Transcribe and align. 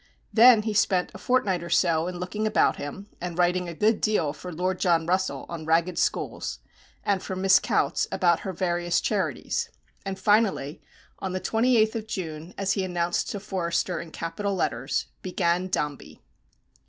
Then 0.33 0.63
he 0.63 0.73
spent 0.73 1.11
a 1.13 1.19
fortnight 1.19 1.61
or 1.61 1.69
so 1.69 2.07
in 2.07 2.17
looking 2.17 2.47
about 2.47 2.77
him, 2.77 3.05
and 3.21 3.37
writing 3.37 3.69
a 3.69 3.75
good 3.75 4.01
deal 4.01 4.33
for 4.33 4.51
Lord 4.51 4.79
John 4.79 5.05
Russell 5.05 5.45
on 5.47 5.63
Ragged 5.67 5.99
Schools, 5.99 6.57
and 7.03 7.21
for 7.21 7.35
Miss 7.35 7.59
Coutts 7.59 8.07
about 8.11 8.39
her 8.39 8.51
various 8.51 8.99
charities; 8.99 9.69
and 10.03 10.17
finally, 10.17 10.81
on 11.19 11.33
the 11.33 11.39
28th 11.39 11.93
of 11.93 12.07
June, 12.07 12.55
as 12.57 12.71
he 12.73 12.83
announced 12.83 13.29
to 13.29 13.39
Forster 13.39 13.99
in 13.99 14.09
capital 14.09 14.55
letters, 14.55 15.05
BEGAN 15.21 15.67
DOMBEY. 15.67 16.19